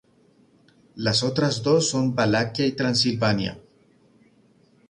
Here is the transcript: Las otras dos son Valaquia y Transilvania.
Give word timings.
Las 0.95 1.21
otras 1.21 1.61
dos 1.61 1.87
son 1.91 2.15
Valaquia 2.15 2.65
y 2.65 2.71
Transilvania. 2.71 3.59